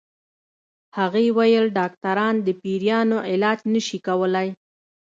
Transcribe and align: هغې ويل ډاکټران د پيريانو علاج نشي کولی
هغې 0.97 1.25
ويل 1.37 1.65
ډاکټران 1.77 2.35
د 2.41 2.47
پيريانو 2.61 3.17
علاج 3.31 3.59
نشي 3.73 3.99
کولی 4.07 4.47